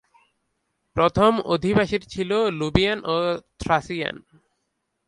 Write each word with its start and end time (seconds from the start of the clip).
প্রথম 0.95 1.31
অধিবাসীরা 1.45 2.05
ছিল 2.09 2.31
লুভিয়ান 2.59 2.99
ও 3.05 3.15
থ্রাসিয়ান। 3.59 4.15